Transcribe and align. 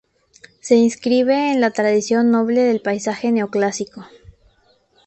Se 0.61 0.73
inscribe 0.73 1.51
en 1.51 1.61
la 1.61 1.69
tradición 1.69 2.31
noble 2.31 2.61
del 2.63 2.81
paisaje 2.81 3.31
neoclásico. 3.31 4.03